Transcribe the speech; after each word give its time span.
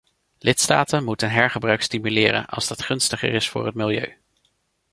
Lidstaten 0.39 1.03
moeten 1.03 1.29
hergebruik 1.31 1.81
stimuleren 1.81 2.45
als 2.45 2.67
dat 2.67 2.81
gunstiger 2.81 3.33
is 3.33 3.49
voor 3.49 3.65
het 3.65 3.75
milieu. 3.75 4.17